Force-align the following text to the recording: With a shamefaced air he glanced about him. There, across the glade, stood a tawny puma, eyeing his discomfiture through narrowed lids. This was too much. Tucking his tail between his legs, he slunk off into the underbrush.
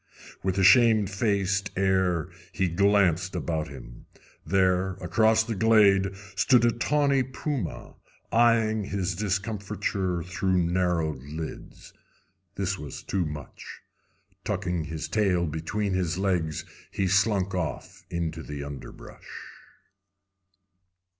With 0.41 0.57
a 0.57 0.63
shamefaced 0.63 1.69
air 1.75 2.29
he 2.53 2.67
glanced 2.69 3.35
about 3.35 3.67
him. 3.67 4.07
There, 4.43 4.93
across 4.95 5.43
the 5.43 5.53
glade, 5.53 6.15
stood 6.35 6.65
a 6.65 6.71
tawny 6.71 7.21
puma, 7.21 7.97
eyeing 8.31 8.85
his 8.85 9.15
discomfiture 9.15 10.23
through 10.23 10.57
narrowed 10.57 11.21
lids. 11.21 11.93
This 12.55 12.79
was 12.79 13.03
too 13.03 13.27
much. 13.27 13.81
Tucking 14.43 14.85
his 14.85 15.07
tail 15.07 15.45
between 15.45 15.93
his 15.93 16.17
legs, 16.17 16.65
he 16.89 17.05
slunk 17.07 17.53
off 17.53 18.03
into 18.09 18.41
the 18.41 18.63
underbrush. 18.63 19.45